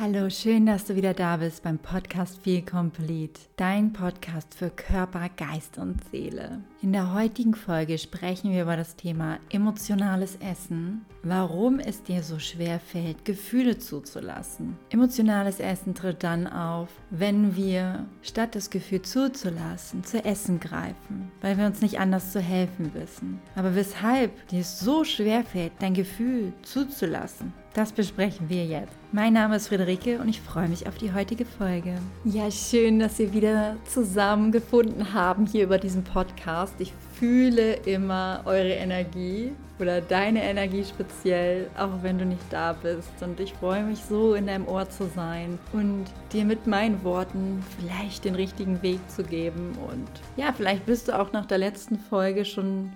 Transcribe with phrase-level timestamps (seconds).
[0.00, 5.28] Hallo, schön, dass du wieder da bist beim Podcast Feel Complete, dein Podcast für Körper,
[5.36, 6.62] Geist und Seele.
[6.80, 12.38] In der heutigen Folge sprechen wir über das Thema emotionales Essen, warum es dir so
[12.38, 14.78] schwer fällt, Gefühle zuzulassen.
[14.88, 21.58] Emotionales Essen tritt dann auf, wenn wir statt das Gefühl zuzulassen, zu essen greifen, weil
[21.58, 23.42] wir uns nicht anders zu helfen wissen.
[23.56, 28.92] Aber weshalb dir es so schwer fällt, dein Gefühl zuzulassen, das besprechen wir jetzt.
[29.12, 31.94] Mein Name ist Friederike und ich freue mich auf die heutige Folge.
[32.24, 36.74] Ja, schön, dass wir wieder zusammengefunden haben hier über diesen Podcast.
[36.78, 43.10] Ich fühle immer eure Energie oder deine Energie speziell, auch wenn du nicht da bist.
[43.20, 47.64] Und ich freue mich so, in deinem Ohr zu sein und dir mit meinen Worten
[47.78, 49.76] vielleicht den richtigen Weg zu geben.
[49.90, 52.92] Und ja, vielleicht bist du auch nach der letzten Folge schon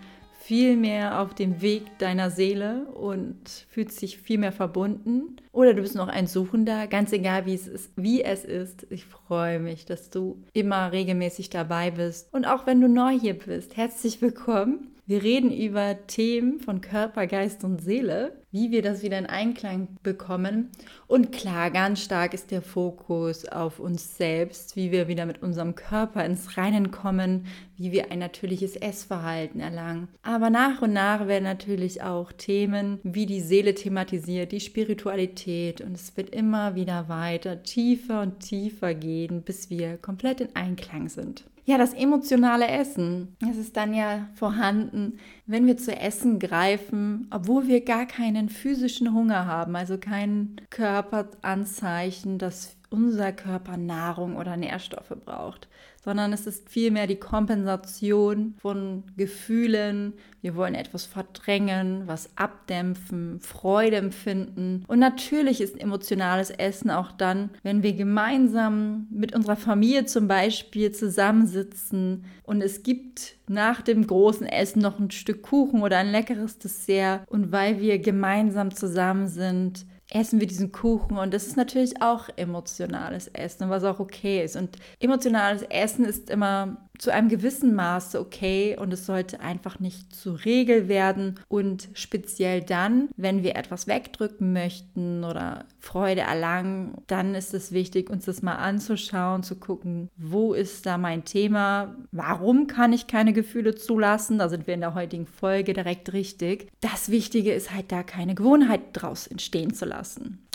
[0.47, 5.39] viel mehr auf dem Weg deiner Seele und fühlst dich viel mehr verbunden.
[5.51, 8.87] Oder du bist noch ein Suchender, ganz egal wie es ist, wie es ist.
[8.91, 12.33] Ich freue mich, dass du immer regelmäßig dabei bist.
[12.33, 14.93] Und auch wenn du neu hier bist, herzlich willkommen.
[15.05, 19.87] Wir reden über Themen von Körper, Geist und Seele, wie wir das wieder in Einklang
[20.03, 20.71] bekommen.
[21.07, 25.75] Und klar, ganz stark ist der Fokus auf uns selbst, wie wir wieder mit unserem
[25.75, 27.45] Körper ins Reinen kommen,
[27.77, 30.09] wie wir ein natürliches Essverhalten erlangen.
[30.23, 35.93] Aber nach und nach werden natürlich auch Themen wie die Seele thematisiert, die Spiritualität und
[35.93, 41.45] es wird immer wieder weiter, tiefer und tiefer gehen, bis wir komplett in Einklang sind.
[41.69, 47.67] Ja, das emotionale Essen, das ist dann ja vorhanden, wenn wir zu essen greifen, obwohl
[47.67, 55.15] wir gar keinen physischen Hunger haben, also kein Körperanzeichen, dass unser Körper Nahrung oder Nährstoffe
[55.25, 55.69] braucht,
[56.05, 60.13] sondern es ist vielmehr die Kompensation von Gefühlen.
[60.41, 64.85] Wir wollen etwas verdrängen, was abdämpfen, Freude empfinden.
[64.87, 70.93] Und natürlich ist emotionales Essen auch dann, wenn wir gemeinsam mit unserer Familie zum Beispiel
[70.93, 76.59] zusammensitzen und es gibt nach dem großen Essen noch ein Stück Kuchen oder ein leckeres
[76.59, 82.01] Dessert und weil wir gemeinsam zusammen sind, essen wir diesen Kuchen und das ist natürlich
[82.01, 84.57] auch emotionales Essen, was auch okay ist.
[84.57, 90.15] Und emotionales Essen ist immer zu einem gewissen Maße okay und es sollte einfach nicht
[90.15, 97.35] zur Regel werden und speziell dann, wenn wir etwas wegdrücken möchten oder Freude erlangen, dann
[97.35, 102.67] ist es wichtig, uns das mal anzuschauen, zu gucken, wo ist da mein Thema, warum
[102.67, 106.71] kann ich keine Gefühle zulassen, da sind wir in der heutigen Folge direkt richtig.
[106.81, 109.96] Das Wichtige ist halt da keine Gewohnheit draus entstehen zu lassen.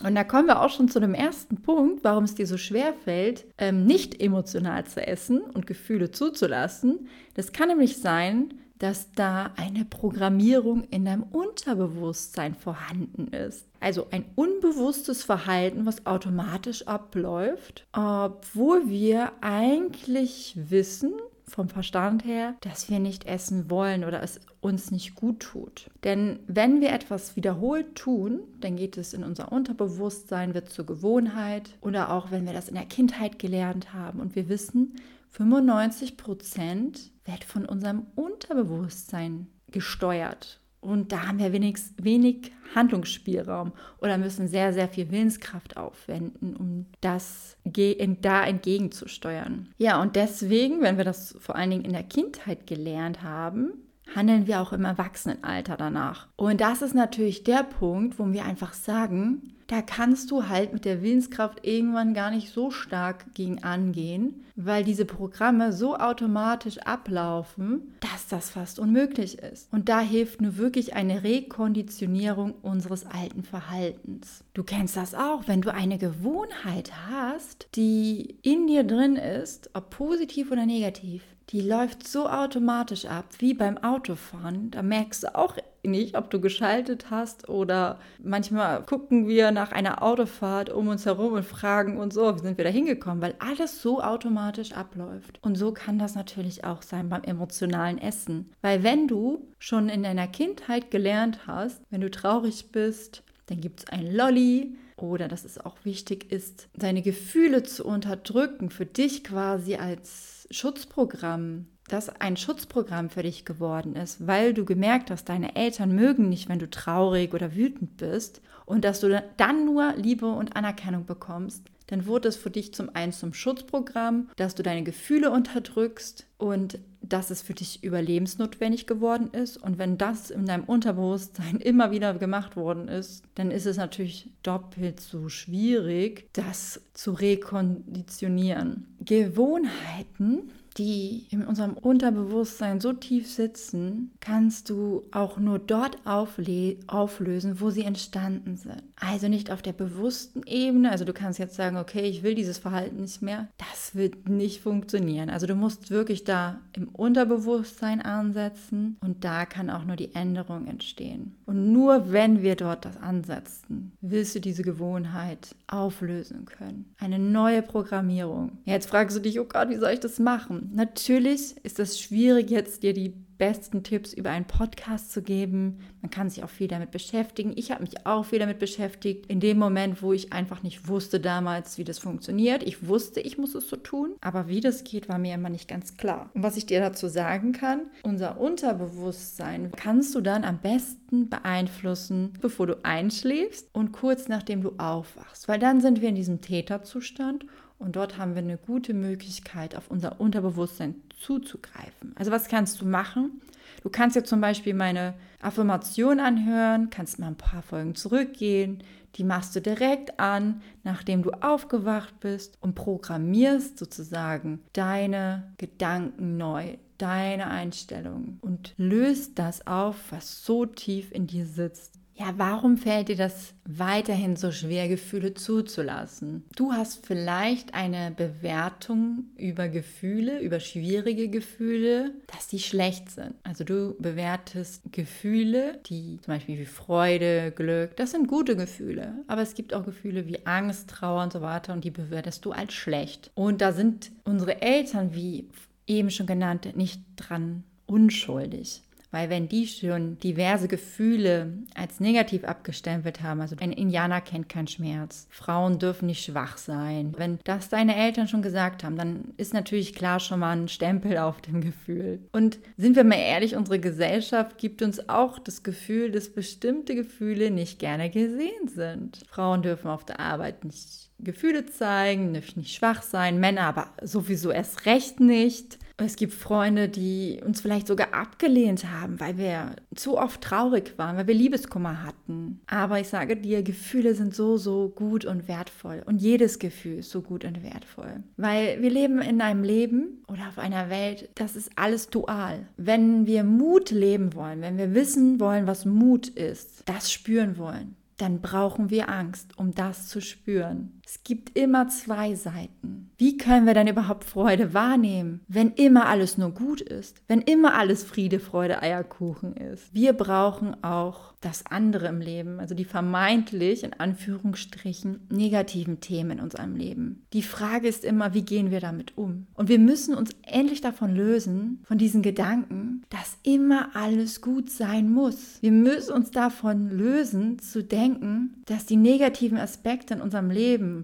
[0.04, 2.94] Und da kommen wir auch schon zu dem ersten Punkt, warum es dir so schwer
[2.94, 7.08] fällt, ähm, nicht emotional zu essen und Gefühle zuzulassen.
[7.36, 13.68] Das kann nämlich sein, dass da eine Programmierung in deinem Unterbewusstsein vorhanden ist.
[13.80, 21.14] Also ein unbewusstes Verhalten, was automatisch abläuft, obwohl wir eigentlich wissen,
[21.52, 25.90] vom Verstand her, dass wir nicht essen wollen oder es uns nicht gut tut.
[26.04, 31.78] Denn wenn wir etwas wiederholt tun, dann geht es in unser Unterbewusstsein, wird zur Gewohnheit
[31.82, 34.96] oder auch wenn wir das in der Kindheit gelernt haben und wir wissen,
[35.30, 40.61] 95 Prozent wird von unserem Unterbewusstsein gesteuert.
[40.82, 46.88] Und da haben wir wenig, wenig Handlungsspielraum oder müssen sehr, sehr viel Willenskraft aufwenden, um
[47.02, 49.70] das da entgegenzusteuern.
[49.78, 53.74] Ja, und deswegen, wenn wir das vor allen Dingen in der Kindheit gelernt haben,
[54.16, 56.28] handeln wir auch im Erwachsenenalter danach.
[56.36, 60.84] Und das ist natürlich der Punkt, wo wir einfach sagen, da kannst du halt mit
[60.84, 67.96] der Willenskraft irgendwann gar nicht so stark gegen angehen, weil diese Programme so automatisch ablaufen,
[68.02, 69.72] dass das fast unmöglich ist.
[69.72, 74.44] Und da hilft nur wirklich eine Rekonditionierung unseres alten Verhaltens.
[74.54, 79.90] Du kennst das auch, wenn du eine Gewohnheit hast, die in dir drin ist, ob
[79.90, 84.72] positiv oder negativ, die läuft so automatisch ab wie beim Autofahren.
[84.72, 90.02] Da merkst du auch nicht, ob du geschaltet hast oder manchmal gucken wir nach einer
[90.02, 93.82] Autofahrt um uns herum und fragen uns so, wie sind wir da hingekommen, weil alles
[93.82, 95.40] so automatisch abläuft.
[95.42, 98.52] Und so kann das natürlich auch sein beim emotionalen Essen.
[98.62, 103.82] Weil wenn du schon in deiner Kindheit gelernt hast, wenn du traurig bist, dann gibt
[103.82, 109.24] es ein Lolly, oder dass es auch wichtig ist, deine Gefühle zu unterdrücken, für dich
[109.24, 115.56] quasi als Schutzprogramm das ein Schutzprogramm für dich geworden ist, weil du gemerkt hast, deine
[115.56, 120.28] Eltern mögen nicht, wenn du traurig oder wütend bist und dass du dann nur Liebe
[120.28, 124.84] und Anerkennung bekommst, dann wurde es für dich zum einen zum Schutzprogramm, dass du deine
[124.84, 129.58] Gefühle unterdrückst und dass es für dich überlebensnotwendig geworden ist.
[129.58, 134.30] Und wenn das in deinem Unterbewusstsein immer wieder gemacht worden ist, dann ist es natürlich
[134.42, 138.88] doppelt so schwierig, das zu rekonditionieren.
[139.02, 147.70] Gewohnheiten die in unserem Unterbewusstsein so tief sitzen, kannst du auch nur dort auflösen, wo
[147.70, 148.84] sie entstanden sind.
[148.96, 150.92] Also nicht auf der bewussten Ebene.
[150.92, 153.48] Also du kannst jetzt sagen, okay, ich will dieses Verhalten nicht mehr.
[153.58, 155.30] Das wird nicht funktionieren.
[155.30, 160.68] Also du musst wirklich da im Unterbewusstsein ansetzen und da kann auch nur die Änderung
[160.68, 161.36] entstehen.
[161.46, 166.94] Und nur wenn wir dort das ansetzen, willst du diese Gewohnheit auflösen können.
[167.00, 168.60] Eine neue Programmierung.
[168.66, 170.61] Jetzt fragst du dich, oh Gott, wie soll ich das machen?
[170.74, 175.80] Natürlich ist es schwierig, jetzt dir die besten Tipps über einen Podcast zu geben.
[176.04, 177.54] Man kann sich auch viel damit beschäftigen.
[177.56, 179.26] Ich habe mich auch viel damit beschäftigt.
[179.26, 182.62] In dem Moment, wo ich einfach nicht wusste damals, wie das funktioniert.
[182.62, 184.14] Ich wusste, ich muss es so tun.
[184.22, 186.30] Aber wie das geht, war mir immer nicht ganz klar.
[186.36, 192.34] Und was ich dir dazu sagen kann, unser Unterbewusstsein kannst du dann am besten beeinflussen,
[192.42, 195.48] bevor du einschläfst und kurz nachdem du aufwachst.
[195.48, 197.48] Weil dann sind wir in diesem Täterzustand
[197.82, 202.14] und dort haben wir eine gute Möglichkeit, auf unser Unterbewusstsein zuzugreifen.
[202.16, 203.42] Also was kannst du machen?
[203.84, 208.84] Du kannst ja zum Beispiel meine Affirmation anhören, kannst mal ein paar Folgen zurückgehen.
[209.16, 216.78] Die machst du direkt an, nachdem du aufgewacht bist und programmierst sozusagen deine Gedanken neu,
[216.98, 222.01] deine Einstellungen und löst das auf, was so tief in dir sitzt.
[222.16, 226.44] Ja, warum fällt dir das weiterhin so schwer, Gefühle zuzulassen?
[226.56, 233.34] Du hast vielleicht eine Bewertung über Gefühle, über schwierige Gefühle, dass die schlecht sind.
[233.44, 239.14] Also du bewertest Gefühle, die zum Beispiel wie Freude, Glück, das sind gute Gefühle.
[239.28, 242.52] Aber es gibt auch Gefühle wie Angst, Trauer und so weiter und die bewertest du
[242.52, 243.32] als schlecht.
[243.34, 245.50] Und da sind unsere Eltern, wie
[245.88, 248.84] eben schon genannt, nicht dran unschuldig.
[249.12, 254.68] Weil wenn die schon diverse Gefühle als negativ abgestempelt haben, also ein Indianer kennt keinen
[254.68, 259.54] Schmerz, Frauen dürfen nicht schwach sein, wenn das deine Eltern schon gesagt haben, dann ist
[259.54, 262.20] natürlich klar schon mal ein Stempel auf dem Gefühl.
[262.32, 267.52] Und sind wir mal ehrlich, unsere Gesellschaft gibt uns auch das Gefühl, dass bestimmte Gefühle
[267.52, 269.22] nicht gerne gesehen sind.
[269.30, 274.86] Frauen dürfen auf der Arbeit nicht Gefühle zeigen, nicht schwach sein, Männer aber sowieso erst
[274.86, 275.78] recht nicht.
[276.06, 281.18] Es gibt Freunde, die uns vielleicht sogar abgelehnt haben, weil wir zu oft traurig waren,
[281.18, 282.62] weil wir Liebeskummer hatten.
[282.68, 286.02] Aber ich sage dir, Gefühle sind so, so gut und wertvoll.
[286.06, 288.24] Und jedes Gefühl ist so gut und wertvoll.
[288.38, 292.68] Weil wir leben in einem Leben oder auf einer Welt, das ist alles dual.
[292.78, 297.96] Wenn wir Mut leben wollen, wenn wir wissen wollen, was Mut ist, das spüren wollen,
[298.22, 301.01] dann brauchen wir Angst, um das zu spüren.
[301.14, 303.12] Es gibt immer zwei Seiten.
[303.18, 307.74] Wie können wir dann überhaupt Freude wahrnehmen, wenn immer alles nur gut ist, wenn immer
[307.74, 309.94] alles Friede, Freude, Eierkuchen ist?
[309.94, 316.40] Wir brauchen auch das andere im Leben, also die vermeintlich in Anführungsstrichen negativen Themen in
[316.40, 317.26] unserem Leben.
[317.34, 319.48] Die Frage ist immer, wie gehen wir damit um?
[319.56, 325.12] Und wir müssen uns endlich davon lösen, von diesen Gedanken, dass immer alles gut sein
[325.12, 325.58] muss.
[325.62, 330.52] Wir müssen uns davon lösen, zu denken, dass die negativen Aspekte in unserem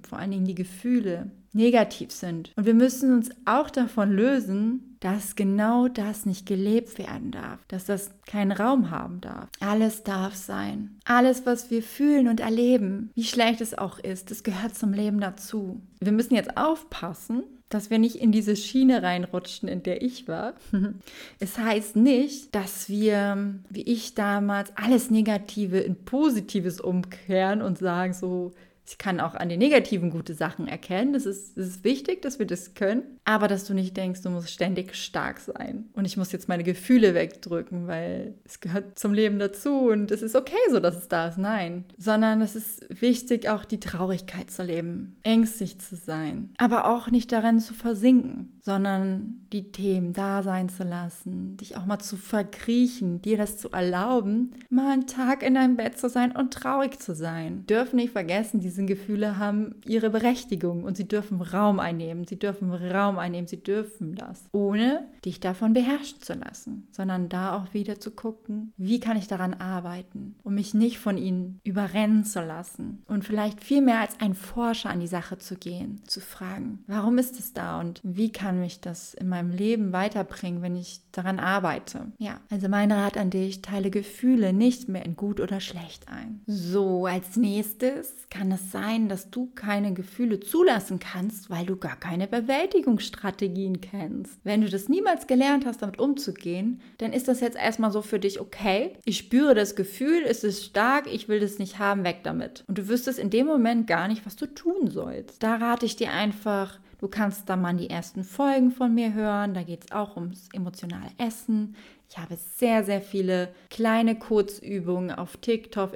[0.02, 2.52] Vor allen Dingen die Gefühle, negativ sind.
[2.56, 7.86] Und wir müssen uns auch davon lösen, dass genau das nicht gelebt werden darf, dass
[7.86, 9.50] das keinen Raum haben darf.
[9.60, 10.98] Alles darf sein.
[11.06, 15.20] Alles, was wir fühlen und erleben, wie schlecht es auch ist, das gehört zum Leben
[15.20, 15.82] dazu.
[16.00, 20.54] Wir müssen jetzt aufpassen, dass wir nicht in diese Schiene reinrutschen, in der ich war.
[21.40, 28.14] es heißt nicht, dass wir, wie ich damals, alles Negative in Positives umkehren und sagen
[28.14, 28.54] so,
[28.88, 31.12] ich kann auch an den negativen gute Sachen erkennen.
[31.12, 33.04] Das ist, ist wichtig, dass wir das können.
[33.26, 35.90] Aber dass du nicht denkst, du musst ständig stark sein.
[35.94, 40.22] Und ich muss jetzt meine Gefühle wegdrücken, weil es gehört zum Leben dazu und es
[40.22, 41.38] ist okay so, dass es da ist.
[41.38, 41.84] Nein.
[41.98, 46.54] Sondern es ist wichtig, auch die Traurigkeit zu leben, ängstlich zu sein.
[46.58, 51.86] Aber auch nicht darin zu versinken, sondern die Themen da sein zu lassen, dich auch
[51.86, 56.34] mal zu verkriechen, dir das zu erlauben, mal einen Tag in deinem Bett zu sein
[56.34, 57.66] und traurig zu sein.
[57.66, 62.26] Dürfen nicht vergessen, diese Gefühle haben ihre Berechtigung und sie dürfen Raum einnehmen.
[62.26, 63.48] Sie dürfen Raum einnehmen.
[63.48, 68.74] Sie dürfen das, ohne dich davon beherrschen zu lassen, sondern da auch wieder zu gucken,
[68.78, 73.64] wie kann ich daran arbeiten, um mich nicht von ihnen überrennen zu lassen und vielleicht
[73.64, 77.54] viel mehr als ein Forscher an die Sache zu gehen, zu fragen, warum ist es
[77.54, 82.12] da und wie kann mich das in meinem Leben weiterbringen, wenn ich daran arbeite.
[82.18, 86.42] Ja, also mein Rat an dich, teile Gefühle nicht mehr in gut oder schlecht ein.
[86.46, 91.96] So, als nächstes kann es sein, dass du keine Gefühle zulassen kannst, weil du gar
[91.96, 94.40] keine Bewältigungsstrategien kennst.
[94.44, 98.20] Wenn du das niemals gelernt hast, damit umzugehen, dann ist das jetzt erstmal so für
[98.20, 102.20] dich, okay, ich spüre das Gefühl, es ist stark, ich will das nicht haben, weg
[102.24, 102.64] damit.
[102.68, 105.42] Und du wüsstest in dem Moment gar nicht, was du tun sollst.
[105.44, 109.54] Da rate ich dir einfach, Du kannst da mal die ersten Folgen von mir hören.
[109.54, 111.76] Da geht es auch ums emotionale Essen.
[112.10, 115.92] Ich habe sehr, sehr viele kleine Kurzübungen auf TikTok,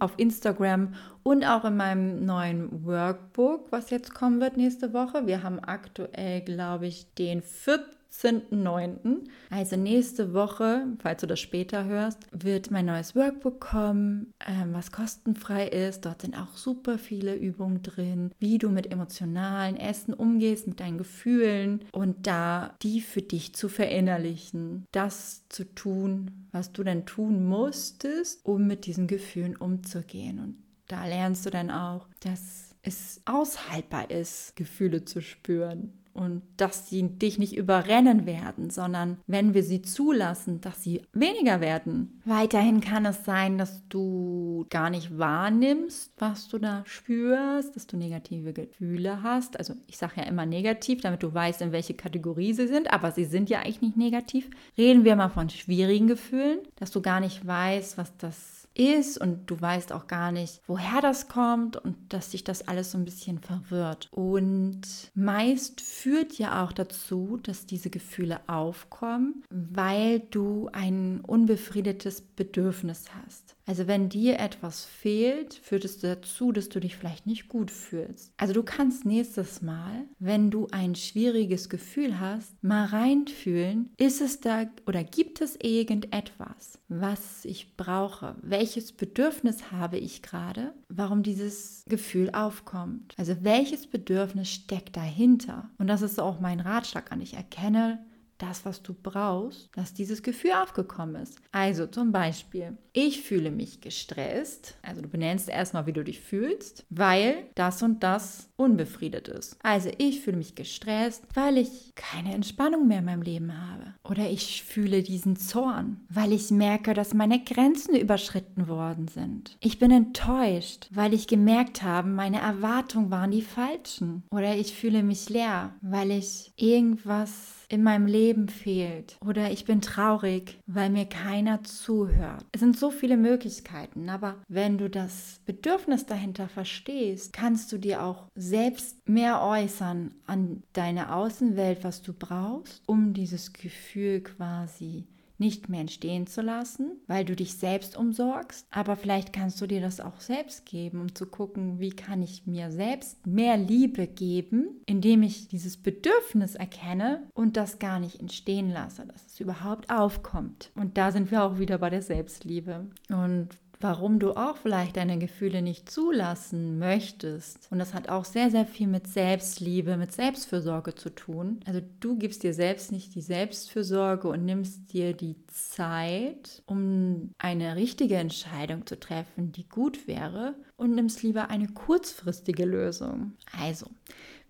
[0.00, 5.26] auf Instagram und auch in meinem neuen Workbook, was jetzt kommen wird nächste Woche.
[5.26, 7.84] Wir haben aktuell, glaube ich, den 4.
[8.12, 9.26] 15.09.
[9.50, 14.92] Also nächste Woche, falls du das später hörst, wird mein neues Workbook kommen, ähm, was
[14.92, 16.04] kostenfrei ist.
[16.04, 20.98] Dort sind auch super viele Übungen drin, wie du mit emotionalen Essen umgehst, mit deinen
[20.98, 27.46] Gefühlen und da die für dich zu verinnerlichen, das zu tun, was du denn tun
[27.46, 30.40] musstest, um mit diesen Gefühlen umzugehen.
[30.40, 30.56] Und
[30.88, 37.02] da lernst du dann auch, dass es aushaltbar ist, Gefühle zu spüren und dass sie
[37.02, 42.20] dich nicht überrennen werden, sondern wenn wir sie zulassen, dass sie weniger werden.
[42.26, 47.96] Weiterhin kann es sein, dass du gar nicht wahrnimmst, was du da spürst, dass du
[47.96, 49.58] negative Gefühle hast.
[49.58, 53.12] Also ich sage ja immer negativ, damit du weißt, in welche Kategorie sie sind, aber
[53.12, 54.50] sie sind ja eigentlich nicht negativ.
[54.76, 59.50] Reden wir mal von schwierigen Gefühlen, dass du gar nicht weißt, was das ist und
[59.50, 63.04] du weißt auch gar nicht, woher das kommt und dass sich das alles so ein
[63.04, 64.08] bisschen verwirrt.
[64.10, 64.82] Und
[65.14, 73.56] meist führt ja auch dazu, dass diese Gefühle aufkommen, weil du ein unbefriedetes Bedürfnis hast.
[73.66, 78.32] Also wenn dir etwas fehlt, führt es dazu, dass du dich vielleicht nicht gut fühlst.
[78.36, 84.40] Also du kannst nächstes Mal, wenn du ein schwieriges Gefühl hast, mal reinfühlen, ist es
[84.40, 88.34] da oder gibt es irgendetwas, was ich brauche?
[88.60, 90.74] Welches Bedürfnis habe ich gerade?
[90.90, 93.14] Warum dieses Gefühl aufkommt?
[93.16, 95.70] Also welches Bedürfnis steckt dahinter?
[95.78, 97.22] Und das ist auch mein Ratschlag an.
[97.22, 98.04] Ich erkenne
[98.42, 101.38] das, was du brauchst, dass dieses Gefühl aufgekommen ist.
[101.52, 104.76] Also zum Beispiel, ich fühle mich gestresst.
[104.82, 109.56] Also du benennst erstmal, wie du dich fühlst, weil das und das unbefriedet ist.
[109.62, 113.94] Also ich fühle mich gestresst, weil ich keine Entspannung mehr in meinem Leben habe.
[114.04, 119.56] Oder ich fühle diesen Zorn, weil ich merke, dass meine Grenzen überschritten worden sind.
[119.60, 124.24] Ich bin enttäuscht, weil ich gemerkt habe, meine Erwartungen waren die falschen.
[124.30, 129.80] Oder ich fühle mich leer, weil ich irgendwas in meinem Leben fehlt oder ich bin
[129.80, 132.44] traurig, weil mir keiner zuhört.
[132.52, 138.02] Es sind so viele Möglichkeiten, aber wenn du das Bedürfnis dahinter verstehst, kannst du dir
[138.02, 145.06] auch selbst mehr äußern an deine Außenwelt, was du brauchst, um dieses Gefühl quasi
[145.40, 148.66] nicht mehr entstehen zu lassen, weil du dich selbst umsorgst.
[148.70, 152.46] Aber vielleicht kannst du dir das auch selbst geben, um zu gucken, wie kann ich
[152.46, 158.70] mir selbst mehr Liebe geben, indem ich dieses Bedürfnis erkenne und das gar nicht entstehen
[158.70, 160.70] lasse, dass es überhaupt aufkommt.
[160.74, 162.86] Und da sind wir auch wieder bei der Selbstliebe.
[163.08, 163.48] Und
[163.80, 167.68] warum du auch vielleicht deine Gefühle nicht zulassen möchtest.
[167.70, 171.60] Und das hat auch sehr, sehr viel mit Selbstliebe, mit Selbstfürsorge zu tun.
[171.66, 177.76] Also du gibst dir selbst nicht die Selbstfürsorge und nimmst dir die Zeit, um eine
[177.76, 183.34] richtige Entscheidung zu treffen, die gut wäre, und nimmst lieber eine kurzfristige Lösung.
[183.58, 183.86] Also,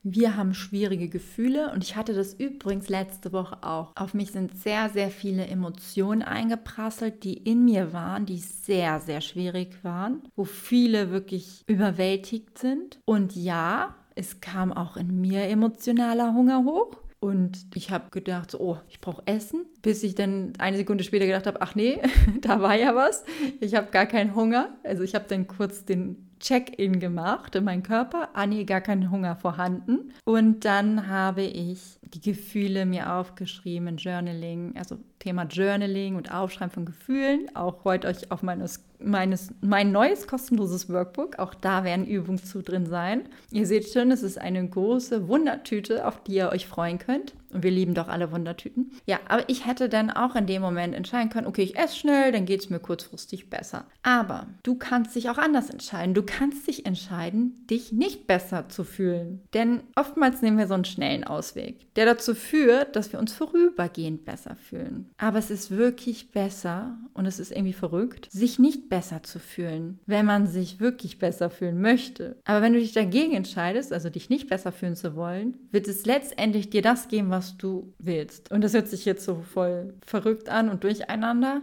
[0.02, 3.92] wir haben schwierige Gefühle und ich hatte das übrigens letzte Woche auch.
[3.96, 9.20] Auf mich sind sehr, sehr viele Emotionen eingeprasselt, die in mir waren, die sehr, sehr
[9.20, 12.98] schwierig waren, wo viele wirklich überwältigt sind.
[13.04, 16.96] Und ja, es kam auch in mir emotionaler Hunger hoch.
[17.20, 21.46] Und ich habe gedacht, oh, ich brauche Essen, bis ich dann eine Sekunde später gedacht
[21.46, 22.00] habe, ach nee,
[22.40, 23.24] da war ja was.
[23.60, 24.74] Ich habe gar keinen Hunger.
[24.84, 28.30] Also ich habe dann kurz den Check-in gemacht in meinen Körper.
[28.34, 30.12] Ah nee, gar kein Hunger vorhanden.
[30.24, 36.86] Und dann habe ich die Gefühle mir aufgeschrieben, Journaling, also Thema Journaling und Aufschreiben von
[36.86, 37.54] Gefühlen.
[37.54, 41.38] Auch freut euch auf meines, meines, mein neues kostenloses Workbook.
[41.38, 43.28] Auch da werden Übungen zu drin sein.
[43.52, 47.34] Ihr seht schon, es ist eine große Wundertüte, auf die ihr euch freuen könnt.
[47.52, 48.92] Und wir lieben doch alle Wundertüten.
[49.06, 52.32] Ja, aber ich hätte dann auch in dem Moment entscheiden können, okay, ich esse schnell,
[52.32, 53.86] dann geht es mir kurzfristig besser.
[54.02, 56.14] Aber du kannst dich auch anders entscheiden.
[56.14, 59.42] Du kannst dich entscheiden, dich nicht besser zu fühlen.
[59.52, 64.24] Denn oftmals nehmen wir so einen schnellen Ausweg, der dazu führt, dass wir uns vorübergehend
[64.24, 65.10] besser fühlen.
[65.20, 70.00] Aber es ist wirklich besser und es ist irgendwie verrückt, sich nicht besser zu fühlen,
[70.06, 72.36] wenn man sich wirklich besser fühlen möchte.
[72.46, 76.06] Aber wenn du dich dagegen entscheidest, also dich nicht besser fühlen zu wollen, wird es
[76.06, 78.50] letztendlich dir das geben, was du willst.
[78.50, 81.60] Und das hört sich jetzt so voll verrückt an und durcheinander.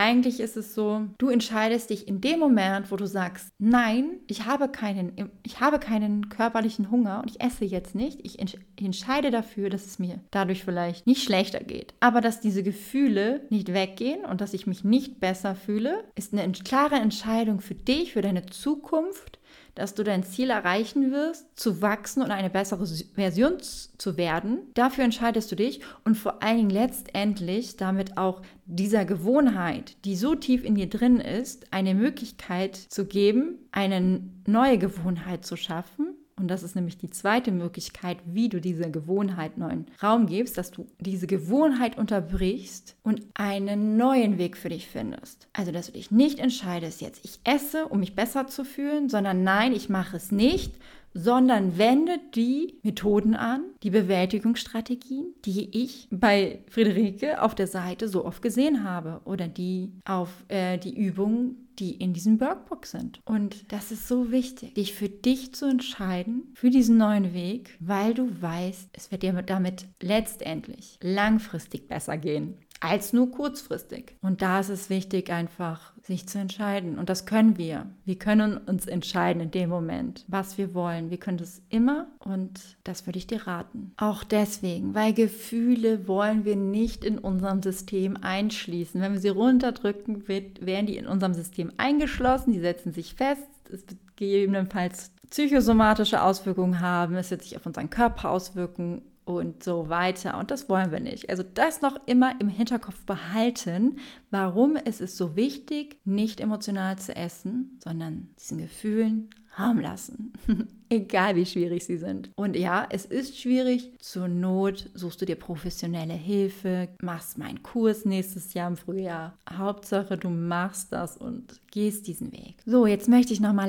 [0.00, 4.46] Eigentlich ist es so, du entscheidest dich in dem Moment, wo du sagst, nein, ich
[4.46, 8.18] habe keinen, ich habe keinen körperlichen Hunger und ich esse jetzt nicht.
[8.24, 11.92] Ich entscheide dafür, dass es mir dadurch vielleicht nicht schlechter geht.
[12.00, 16.50] Aber dass diese Gefühle nicht weggehen und dass ich mich nicht besser fühle, ist eine
[16.50, 19.38] klare Entscheidung für dich, für deine Zukunft
[19.80, 24.58] dass du dein Ziel erreichen wirst, zu wachsen und eine bessere Version zu werden.
[24.74, 30.34] Dafür entscheidest du dich und vor allen Dingen letztendlich damit auch dieser Gewohnheit, die so
[30.34, 36.48] tief in dir drin ist, eine Möglichkeit zu geben, eine neue Gewohnheit zu schaffen und
[36.48, 40.86] das ist nämlich die zweite Möglichkeit, wie du dieser Gewohnheit neuen Raum gibst, dass du
[40.98, 45.48] diese Gewohnheit unterbrichst und einen neuen Weg für dich findest.
[45.52, 49.44] Also, dass du dich nicht entscheidest, jetzt ich esse, um mich besser zu fühlen, sondern
[49.44, 50.72] nein, ich mache es nicht,
[51.14, 58.24] sondern wende die Methoden an, die Bewältigungsstrategien, die ich bei Friederike auf der Seite so
[58.24, 63.20] oft gesehen habe oder die auf äh, die Übungen, die in diesem Workbook sind.
[63.24, 68.12] Und das ist so wichtig, dich für dich zu entscheiden, für diesen neuen Weg, weil
[68.12, 74.16] du weißt, es wird dir damit letztendlich langfristig besser gehen als nur kurzfristig.
[74.22, 76.98] Und da ist es wichtig, einfach sich zu entscheiden.
[76.98, 77.86] Und das können wir.
[78.04, 81.10] Wir können uns entscheiden in dem Moment, was wir wollen.
[81.10, 83.92] Wir können das immer und das würde ich dir raten.
[83.96, 89.00] Auch deswegen, weil Gefühle wollen wir nicht in unserem System einschließen.
[89.00, 93.46] Wenn wir sie runterdrücken, wird, werden die in unserem System eingeschlossen, die setzen sich fest.
[93.66, 99.88] Es wird gegebenenfalls psychosomatische Auswirkungen haben, es wird sich auf unseren Körper auswirken und so
[99.88, 100.38] weiter.
[100.38, 101.30] Und das wollen wir nicht.
[101.30, 103.98] Also das noch immer im Hinterkopf behalten.
[104.30, 110.32] Warum ist es so wichtig, nicht emotional zu essen, sondern diesen Gefühlen Raum lassen.
[110.88, 112.30] Egal wie schwierig sie sind.
[112.36, 113.92] Und ja, es ist schwierig.
[113.98, 119.36] Zur Not suchst du dir professionelle Hilfe, machst meinen Kurs nächstes Jahr im Frühjahr.
[119.48, 122.56] Hauptsache, du machst das und gehst diesen Weg.
[122.64, 123.68] So, jetzt möchte ich nochmal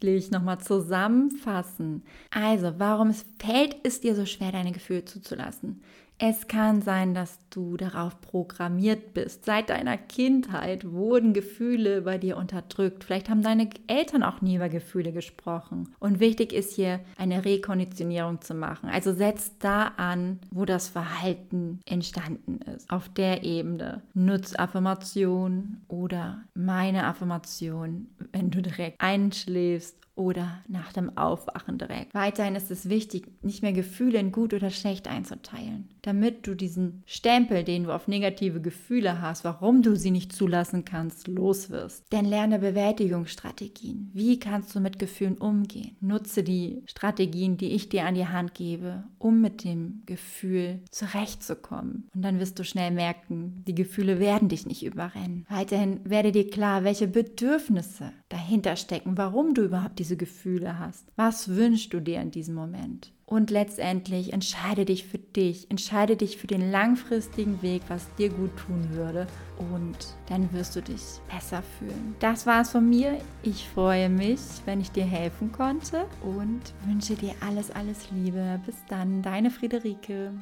[0.00, 2.02] letztlich nochmal zusammenfassen.
[2.30, 5.82] Also, warum fällt es dir so schwer, deine Gefühle zuzulassen?
[6.18, 9.44] Es kann sein, dass du darauf programmiert bist.
[9.44, 13.04] Seit deiner Kindheit wurden Gefühle bei dir unterdrückt.
[13.04, 15.94] Vielleicht haben deine Eltern auch nie über Gefühle gesprochen.
[15.98, 18.88] Und wichtig ist hier eine Rekonditionierung zu machen.
[18.88, 22.90] Also setz da an, wo das Verhalten entstanden ist.
[22.90, 24.02] Auf der Ebene.
[24.14, 32.14] Nutz Affirmation oder meine Affirmation, wenn du direkt einschläfst oder nach dem Aufwachen direkt.
[32.14, 37.02] Weiterhin ist es wichtig, nicht mehr Gefühle in gut oder schlecht einzuteilen, damit du diesen
[37.06, 42.04] Stempel, den du auf negative Gefühle hast, warum du sie nicht zulassen kannst, loswirst.
[42.12, 44.10] Denn lerne Bewältigungsstrategien.
[44.14, 45.96] Wie kannst du mit Gefühlen umgehen?
[46.00, 52.08] Nutze die Strategien, die ich dir an die Hand gebe, um mit dem Gefühl zurechtzukommen.
[52.14, 55.44] Und dann wirst du schnell merken, die Gefühle werden dich nicht überrennen.
[55.50, 61.08] Weiterhin werde dir klar, welche Bedürfnisse dahinter stecken, warum du überhaupt diese Gefühle hast.
[61.16, 63.12] Was wünschst du dir in diesem Moment?
[63.24, 68.56] Und letztendlich entscheide dich für dich, entscheide dich für den langfristigen Weg, was dir gut
[68.56, 69.26] tun würde.
[69.72, 72.14] Und dann wirst du dich besser fühlen.
[72.20, 73.18] Das war es von mir.
[73.42, 78.60] Ich freue mich, wenn ich dir helfen konnte und wünsche dir alles, alles Liebe.
[78.64, 80.32] Bis dann, deine Friederike.